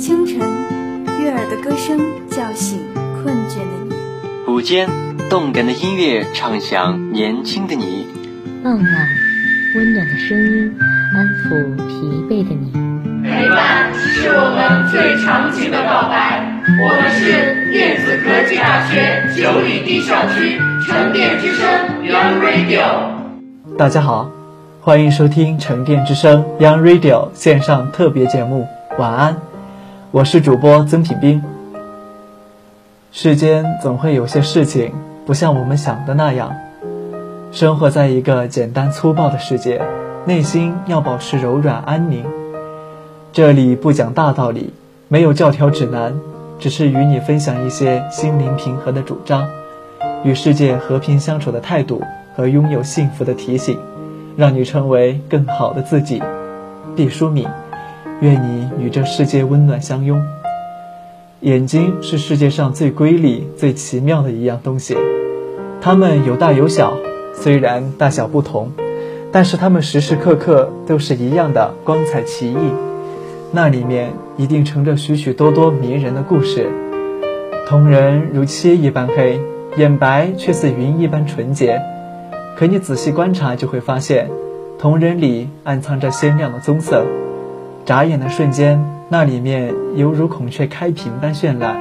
[0.00, 0.38] 清晨，
[1.20, 2.80] 悦耳的歌声叫醒
[3.22, 4.88] 困倦的你；午间，
[5.28, 8.06] 动感的音乐唱响年轻的你；
[8.64, 9.08] 傍晚，
[9.76, 10.74] 温暖的声音
[11.12, 12.72] 安抚疲惫的你。
[13.22, 16.46] 陪伴是我们最长情的告白。
[16.82, 21.68] 我们是电子科技大学九里堤校区沉淀之声
[22.02, 23.76] Young Radio。
[23.76, 24.30] 大家好，
[24.80, 28.66] 欢迎收听沉淀之声 Young Radio 线上特别节目。
[28.98, 29.36] 晚安，
[30.12, 31.40] 我是主播曾品斌。
[33.12, 34.92] 世间总会有些事情
[35.24, 36.56] 不像我们想的那样。
[37.52, 39.80] 生活在一个简单粗暴的世界，
[40.24, 42.24] 内心要保持柔软安宁。
[43.32, 44.74] 这里不讲大道理，
[45.06, 46.18] 没有教条指南，
[46.58, 49.48] 只是与你分享一些心灵平和的主张，
[50.24, 52.02] 与世界和平相处的态度
[52.34, 53.78] 和拥有幸福的提醒，
[54.36, 56.20] 让你成为更好的自己。
[56.96, 57.46] 毕淑敏。
[58.20, 60.20] 愿你与这世界温暖相拥。
[61.40, 64.94] 眼睛是世界上最瑰丽、最奇妙的一样东西，
[65.80, 66.98] 它们有大有小，
[67.34, 68.72] 虽然大小不同，
[69.32, 72.56] 但是它们时时刻刻都是一样的光彩奇异。
[73.52, 76.68] 那里面一定盛着许许多多迷人的故事。
[77.66, 79.40] 瞳仁如漆一般黑，
[79.78, 81.80] 眼白却似云一般纯洁。
[82.56, 84.28] 可你仔细观察，就会发现，
[84.78, 87.06] 瞳仁里暗藏着鲜亮的棕色。
[87.90, 91.76] 眨眼的瞬间，那里面犹如孔雀开屏般绚烂。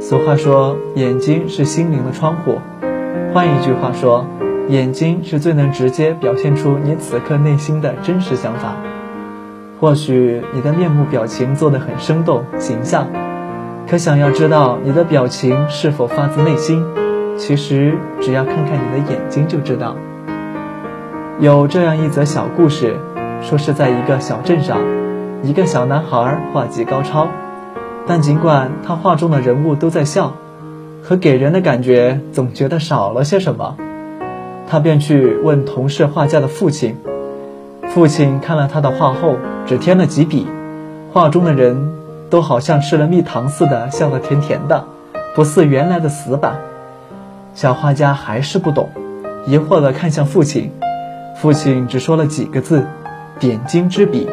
[0.00, 2.58] 俗话说，眼睛是心灵的窗户。
[3.32, 4.26] 换一句话说，
[4.66, 8.74] 眼睛是最能直接表现出你此刻内心的真实想法。
[9.80, 13.06] 或许你的面目表情做得很生动形象，
[13.88, 16.84] 可想要知道你的表情是否发自内心，
[17.38, 19.94] 其实只要看看你的眼睛就知道。
[21.38, 22.96] 有这样一则小故事。
[23.42, 24.78] 说是在一个小镇上，
[25.44, 27.28] 一个小男孩画技高超，
[28.06, 30.32] 但尽管他画中的人物都在笑，
[31.02, 33.76] 可给人的感觉总觉得少了些什么。
[34.66, 36.96] 他便去问同是画家的父亲，
[37.90, 40.46] 父亲看了他的画后，只添了几笔，
[41.12, 41.92] 画中的人
[42.30, 44.86] 都好像吃了蜜糖似的，笑得甜甜的，
[45.34, 46.56] 不似原来的死板。
[47.52, 48.88] 小画家还是不懂，
[49.46, 50.72] 疑惑地看向父亲，
[51.36, 52.86] 父亲只说了几个字。
[53.40, 54.28] 点睛之笔，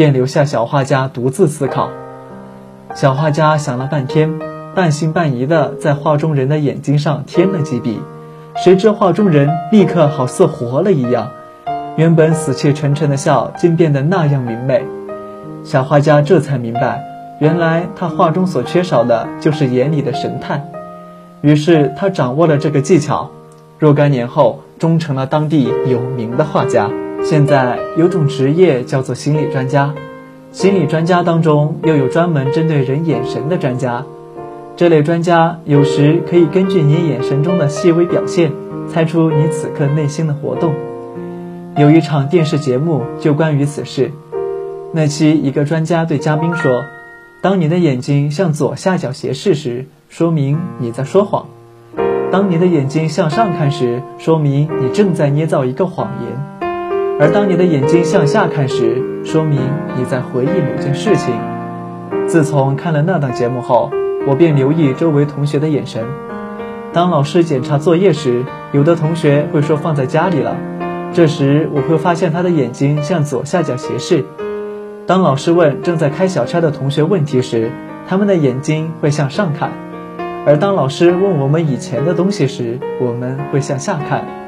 [0.00, 1.90] 便留下小画家独自思考。
[2.94, 4.38] 小画家想了半天，
[4.74, 8.00] 半信半疑地在画中人的眼睛上添了几笔，
[8.56, 11.28] 谁知画中人立刻好似活了一样，
[11.98, 14.82] 原本死气沉沉的笑竟变得那样明媚。
[15.64, 17.04] 小画家这才明白，
[17.38, 20.64] 原来他画中所缺少的就是眼里的神态。
[21.42, 23.30] 于是他掌握了这个技巧，
[23.78, 26.88] 若干年后终成了当地有名的画家。
[27.22, 29.94] 现在有种职业叫做心理专家，
[30.52, 34.04] 心理专家当中又有专门针对人眼神的专家。
[34.76, 38.50] 这类专家有时可以根据你眼神中的细微表现，
[38.88, 40.74] 猜出你此刻内心的活动。
[41.76, 44.10] 有一场电视节目就关于此事。
[44.92, 46.84] 那期一个专家对嘉宾说
[47.42, 51.46] ：“当你的眼睛向左下角斜视时，说明你在说谎；
[52.32, 56.29] 当你的眼睛向上看时，说明你正在捏造一个谎言。”
[57.20, 59.60] 而当你的眼睛向下看时，说明
[59.94, 61.34] 你在回忆某件事情。
[62.26, 63.90] 自从看了那档节目后，
[64.26, 66.02] 我便留意周围同学的眼神。
[66.94, 70.56] 当老师检查作业时，有的同学会说放在家里了，
[71.12, 74.24] 这时我会发现他的眼睛向左下角斜视。
[75.06, 77.70] 当老师问正在开小差的同学问题时，
[78.08, 79.68] 他们的眼睛会向上看；
[80.46, 84.39] 而当老师问我们以前的东西时，我们会向下看。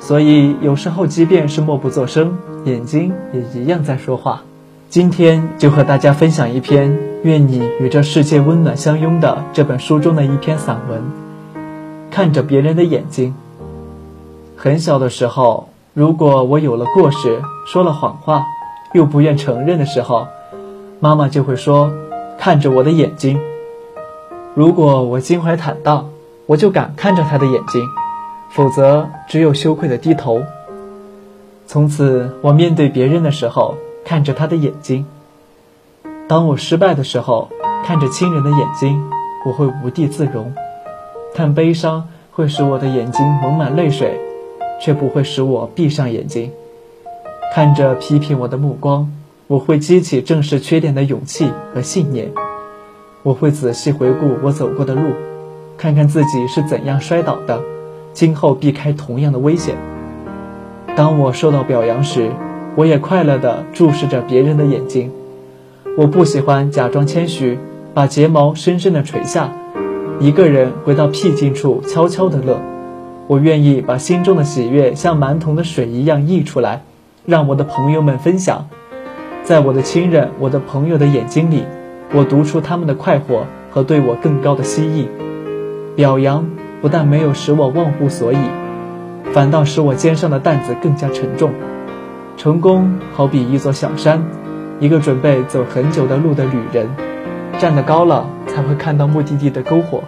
[0.00, 4.42] 所以有时候，即便是默不作声，眼睛也一样在说话。
[4.88, 6.90] 今天就和大家分享一篇
[7.22, 11.00] 《愿你与这世界温暖相拥》的这本书中的一篇散文。
[12.10, 13.34] 看着别人的眼睛。
[14.56, 18.46] 很小的时候，如果我有了过失，说了谎话，
[18.94, 20.26] 又不愿承认的时候，
[20.98, 21.92] 妈妈就会说
[22.36, 23.38] ：“看着我的眼睛。”
[24.56, 26.08] 如果我心怀坦荡，
[26.46, 27.86] 我就敢看着他的眼睛。
[28.50, 30.42] 否则，只有羞愧的低头。
[31.66, 35.04] 从此，我面对别人的时候，看着他的眼睛；
[36.26, 37.48] 当我失败的时候，
[37.84, 39.00] 看着亲人的眼睛，
[39.46, 40.52] 我会无地自容。
[41.32, 44.20] 但悲伤会使我的眼睛蒙满泪水，
[44.80, 46.50] 却不会使我闭上眼睛。
[47.54, 49.08] 看着批评我的目光，
[49.46, 52.28] 我会激起正视缺点的勇气和信念。
[53.22, 55.12] 我会仔细回顾我走过的路，
[55.78, 57.60] 看看自己是怎样摔倒的。
[58.12, 59.76] 今后避开同样的危险。
[60.96, 62.30] 当我受到表扬时，
[62.76, 65.10] 我也快乐地注视着别人的眼睛。
[65.96, 67.58] 我不喜欢假装谦虚，
[67.94, 69.52] 把睫毛深深地垂下，
[70.18, 72.60] 一个人回到僻静处悄悄地乐。
[73.26, 76.82] 我愿意把心中的喜悦像满桶的水一样溢出来，
[77.26, 78.68] 让我的朋友们分享。
[79.42, 81.64] 在我的亲人、我的朋友的眼睛里，
[82.12, 85.08] 我读出他们的快活和对我更高的希冀。
[85.96, 86.48] 表扬
[86.80, 88.38] 不但没有使我忘乎所以，
[89.32, 91.52] 反倒使我肩上的担子更加沉重。
[92.36, 94.22] 成功好比一座小山，
[94.78, 96.88] 一个准备走很久的路的旅人，
[97.58, 100.02] 站得高了才会看到目的地的篝火，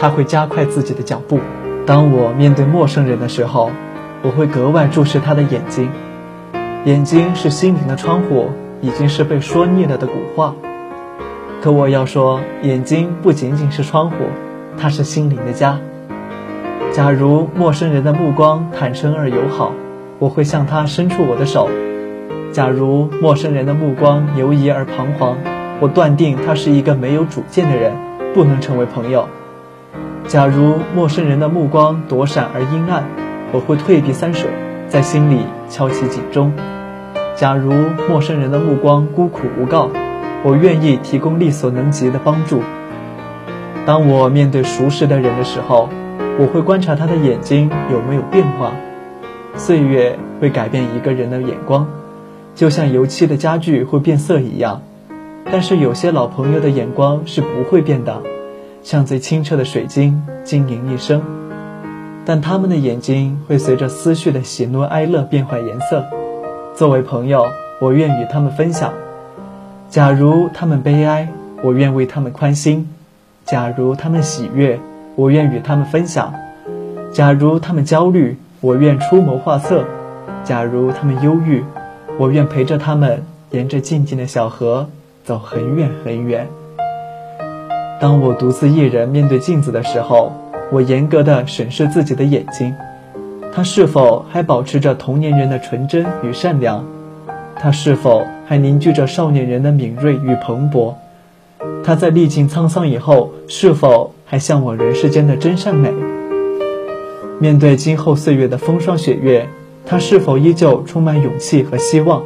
[0.00, 1.38] 他会加快自己的脚步。
[1.86, 3.70] 当我面对陌生人的时候，
[4.22, 5.88] 我会格外注视他的眼睛。
[6.84, 8.50] 眼睛是心灵的窗户，
[8.80, 10.54] 已经是被说腻了的古话。
[11.62, 14.16] 可我要说，眼睛不仅仅是窗户，
[14.76, 15.78] 它是心灵的家。
[16.96, 19.74] 假如陌生人的目光坦诚而友好，
[20.18, 21.68] 我会向他伸出我的手；
[22.52, 25.36] 假如陌生人的目光犹疑而彷徨，
[25.78, 27.92] 我断定他是一个没有主见的人，
[28.32, 29.28] 不能成为朋友。
[30.26, 33.04] 假如陌生人的目光躲闪而阴暗，
[33.52, 34.48] 我会退避三舍，
[34.88, 36.50] 在心里敲起警钟。
[37.34, 37.74] 假如
[38.08, 39.90] 陌生人的目光孤苦无告，
[40.42, 42.62] 我愿意提供力所能及的帮助。
[43.84, 45.90] 当我面对熟识的人的时候，
[46.38, 48.72] 我会观察他的眼睛有没有变化。
[49.56, 51.86] 岁月会改变一个人的眼光，
[52.54, 54.82] 就像油漆的家具会变色一样。
[55.50, 58.20] 但是有些老朋友的眼光是不会变的。
[58.82, 61.22] 像最清澈的水晶，晶莹一生，
[62.24, 66.04] 但他们的眼睛会随着思绪的喜怒哀乐变换颜色。
[66.74, 67.46] 作为朋友，
[67.80, 68.90] 我愿与他们分享；
[69.88, 71.28] 假如他们悲哀，
[71.62, 72.84] 我愿为他们宽心；
[73.44, 74.78] 假如他们喜悦，
[75.16, 76.30] 我愿与他们分享；
[77.10, 79.82] 假如他们焦虑，我愿出谋划策；
[80.44, 81.64] 假如他们忧郁，
[82.18, 84.86] 我愿陪着他们沿着静静的小河
[85.24, 86.46] 走很远很远。
[87.98, 90.30] 当我独自一人面对镜子的时候，
[90.70, 92.74] 我严格的审视自己的眼睛，
[93.54, 96.84] 它是否还保持着童年人的纯真与善良？
[97.58, 100.92] 它是否还凝聚着少年人的敏锐与蓬勃？
[101.86, 105.94] 它在历尽沧桑以后，是否还向往人世间的真善美？
[107.38, 109.48] 面对今后岁月的风霜雪月，
[109.86, 112.20] 它是否依旧充满勇气和希望？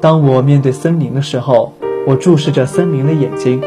[0.00, 1.72] 当我面对森林的时候，
[2.04, 3.62] 我注视着森林的眼睛。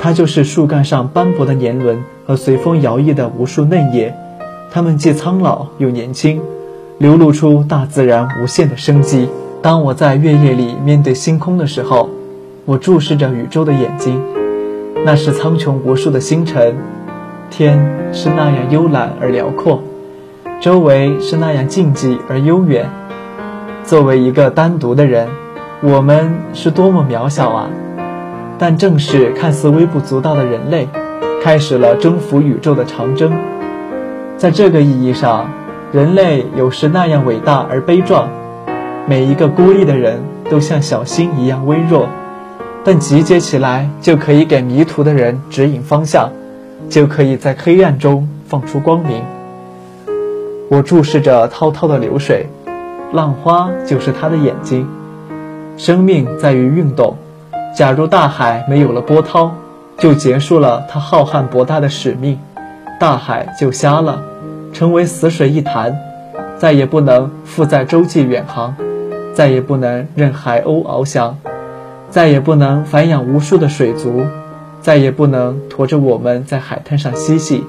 [0.00, 4.12] 它就是树干上斑驳的年轮和随风摇曳的无数嫩叶，
[4.72, 6.42] 它们既苍老又年轻，
[6.98, 9.28] 流露出大自然无限的生机。
[9.62, 12.10] 当我在月夜里面对星空的时候，
[12.70, 14.22] 我注视着宇宙的眼睛，
[15.04, 16.76] 那是苍穹无数的星辰，
[17.50, 19.82] 天是那样幽蓝而辽阔，
[20.60, 22.88] 周围是那样静寂而悠远。
[23.82, 25.26] 作为一个单独的人，
[25.82, 27.70] 我们是多么渺小啊！
[28.56, 30.88] 但正是看似微不足道的人类，
[31.42, 33.32] 开始了征服宇宙的长征。
[34.36, 35.50] 在这个意义上，
[35.90, 38.28] 人类有时那样伟大而悲壮。
[39.08, 42.08] 每一个孤立的人都像小星一样微弱，
[42.82, 46.30] 但集结起来就可以给迷途的人指引方向，
[46.88, 49.22] 就可以在黑暗中放出光明。
[50.70, 52.46] 我注视着滔滔的流水，
[53.12, 54.88] 浪花就是他的眼睛。
[55.76, 57.16] 生命在于运动。
[57.76, 59.52] 假如大海没有了波涛，
[59.96, 62.38] 就结束了它浩瀚博大的使命，
[62.98, 64.22] 大海就瞎了，
[64.72, 65.96] 成为死水一潭，
[66.58, 68.74] 再也不能负载洲际远航，
[69.34, 71.36] 再也不能任海鸥翱翔，
[72.10, 74.24] 再也不能繁养无数的水族，
[74.80, 77.64] 再也不能驮着我们在海滩上嬉戏。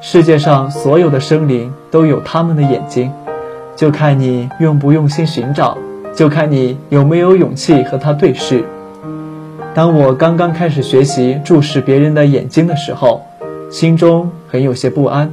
[0.00, 3.12] 世界上所有的生灵都有他们的眼睛，
[3.76, 5.76] 就看你用不用心寻找，
[6.14, 8.64] 就看你有没有勇气和他对视。
[9.74, 13.26] 当我刚刚开始学习注视别人的眼睛的时候，
[13.70, 15.32] 心中很有些不安。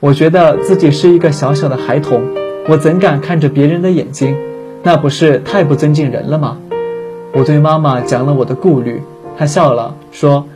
[0.00, 2.22] 我觉得自己是一个小小的孩童，
[2.68, 4.34] 我怎敢看着别人的眼睛？
[4.82, 6.56] 那不是太不尊敬人了吗？
[7.32, 9.00] 我对妈妈讲了我的顾虑，
[9.38, 10.46] 她笑了，说：“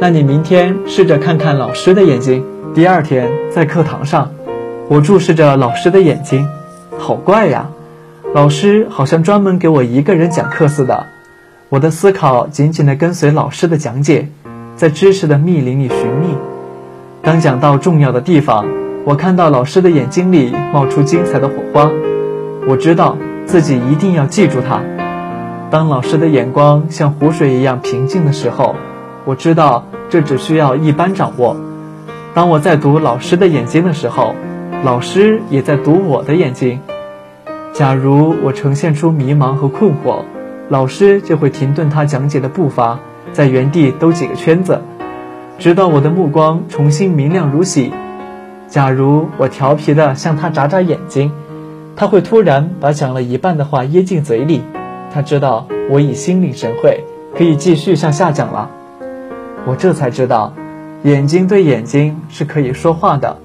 [0.00, 4.28] 那你明天试着看看老师的眼睛。”第二天在课堂上，
[4.88, 6.44] 我注视着老师的眼睛，
[6.98, 7.68] 好怪呀！
[8.34, 11.06] 老师好像专门给我一个人讲课似的。
[11.68, 14.28] 我的思考紧紧地跟随老师的讲解，
[14.74, 16.36] 在知识的密林里寻觅。
[17.22, 18.66] 当讲到重要的地方，
[19.04, 21.88] 我看到老师的眼睛里冒出精彩的火花。
[22.66, 24.80] 我知道自己一定要记住它。
[25.74, 28.76] 当老师的眼光像湖水一样平静的时候，
[29.24, 31.56] 我知道这只需要一般掌握。
[32.32, 34.36] 当我在读老师的眼睛的时候，
[34.84, 36.78] 老师也在读我的眼睛。
[37.72, 40.22] 假如我呈现出迷茫和困惑。
[40.68, 43.00] 老师就会停顿他讲解的步伐，
[43.32, 44.80] 在原地兜几个圈子，
[45.58, 47.92] 直到我的目光重新明亮如洗。
[48.68, 51.32] 假如我调皮的向他眨眨眼睛，
[51.96, 54.62] 他会突然把讲了一半的话噎进嘴里。
[55.14, 57.04] 他知道我已心领神会，
[57.36, 58.68] 可以继续向下讲了。
[59.64, 60.52] 我这才知道，
[61.04, 63.36] 眼睛对眼睛是可以说话的，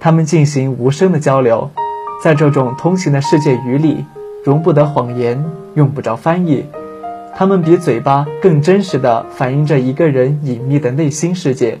[0.00, 1.70] 他们进行无声的交流。
[2.22, 4.06] 在这种通行的世界语里，
[4.46, 5.44] 容不得谎言，
[5.74, 6.64] 用不着翻译。
[7.36, 11.80] 他们比嘴巴更真实地反映着一个人隐秘的内心世界。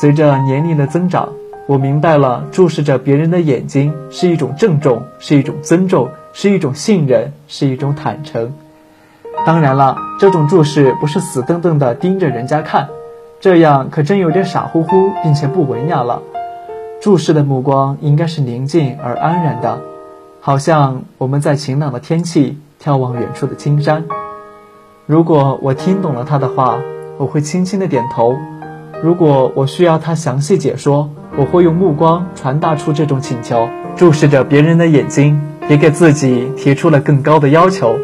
[0.00, 1.28] 随着年龄的增长，
[1.68, 8.52] 我明白了，注视着别人的眼睛是一种郑重，是一种尊重，是一种信任，是一种坦诚。
[9.46, 12.90] 当然了，这种注视不是死瞪瞪地盯着人家看，
[13.40, 16.20] 这样可真有点傻乎乎，并且不文雅了。
[17.00, 19.80] 注视的目光应该是宁静而安然的，
[20.42, 24.04] 好像我们在晴朗的天气眺望远处的青山。
[25.06, 26.78] 如果我听懂了他的话，
[27.16, 28.34] 我会轻轻的点头；
[29.02, 33.66] 如果我需要他详细解说，我会用目光传达出这种请求。
[33.96, 37.96] 注视着别人的眼睛，也给自己提出了更高的要求。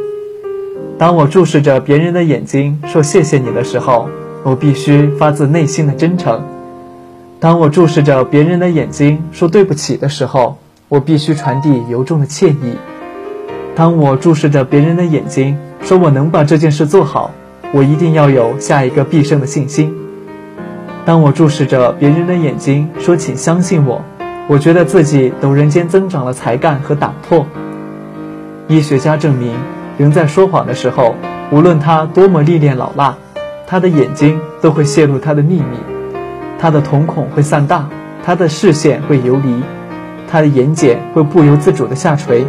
[0.99, 4.09] 当我注视着别人的眼睛说谢谢你的时候，
[4.43, 6.43] 我必须发自内心的真诚。
[7.41, 10.57] 当我注视着别人的眼睛说对不起的时候，
[10.89, 12.77] 我必须传递由衷的歉意。
[13.75, 17.31] 当我注视着别人的眼睛说我能把这件事做好，
[17.73, 19.93] 我一定要有下一个必胜的信心。
[21.05, 24.05] 当我注视着别人的眼睛说请相信我，
[24.53, 27.47] 我觉得自己陡然间增长了才干和胆魄。
[28.69, 29.55] 医学家证明，
[29.97, 31.15] 人在说谎的时候，
[31.51, 33.17] 无论他多么历练老辣，
[33.67, 35.79] 他的眼睛都会泄露他的秘密。
[36.59, 37.89] 他的瞳孔会散大，
[38.23, 39.63] 他的视线会游离，
[40.31, 42.45] 他的眼睑会不由自主地下垂。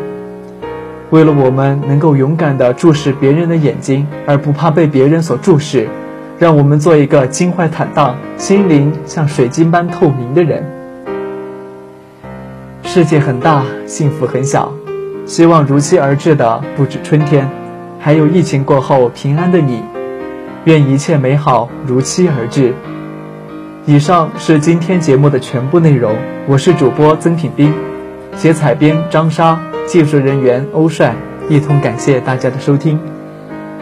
[1.10, 5.88] 为了我们能够勇敢地注视别人的眼睛，而不怕被别人所注视，
[6.38, 10.83] 让我们做一个襟怀坦荡、心灵像水晶般透明的人。
[12.96, 14.72] 世界很大，幸福很小，
[15.26, 17.50] 希望如期而至的不止春天，
[18.00, 19.82] 还有疫情过后平安的你。
[20.66, 22.72] 愿一切美好如期而至。
[23.88, 26.16] 以上是今天节目的全部内容，
[26.48, 27.74] 我是主播曾品斌，
[28.36, 31.16] 写采编张莎，技术人员欧帅，
[31.50, 33.00] 一同感谢大家的收听。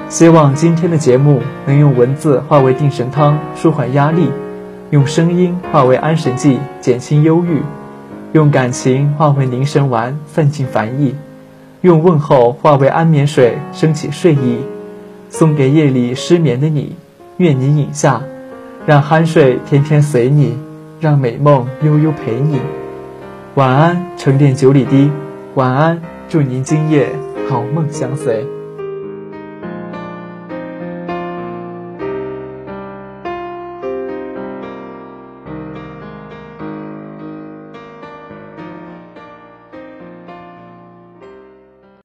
[0.08, 4.32] 希望今天的节目能用文字化为定神汤，舒缓压力；
[4.92, 7.60] 用声音化为安神剂，减轻忧郁；
[8.34, 11.16] 用感情化为凝神丸，散尽烦意；
[11.82, 14.60] 用问候化为安眠水，升起睡意。
[15.30, 16.96] 送给夜里失眠的你，
[17.38, 18.22] 愿你饮下。
[18.86, 20.58] 让酣睡天天随你，
[21.00, 22.60] 让美梦悠悠陪你。
[23.56, 25.12] 晚安，沉淀九里堤。
[25.56, 27.10] 晚安，祝您今夜
[27.50, 28.61] 好梦相随。